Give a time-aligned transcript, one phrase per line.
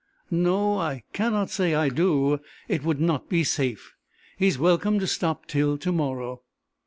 [0.31, 2.39] "No, I cannot say I do.
[2.67, 3.93] It would not be safe.
[4.35, 6.41] He is welcome to stop till to morrow."